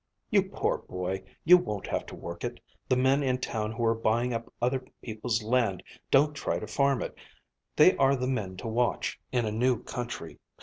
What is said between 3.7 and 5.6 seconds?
who are buying up other people's